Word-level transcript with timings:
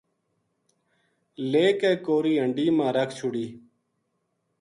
لے 1.51 1.65
کے 1.79 1.91
کوری 2.05 2.33
ہنڈی 2.41 2.67
ما 2.77 2.87
ر 2.95 2.97
کھ 3.07 3.13
چھُڑی 3.17 3.45